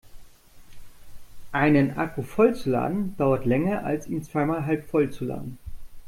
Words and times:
Einen 1.51 1.95
Akku 1.95 2.23
voll 2.23 2.55
zu 2.55 2.71
laden 2.71 3.15
dauert 3.19 3.45
länger 3.45 3.85
als 3.85 4.07
ihn 4.07 4.23
zweimal 4.23 4.65
halbvoll 4.65 5.11
zu 5.11 5.25
laden. 5.25 5.59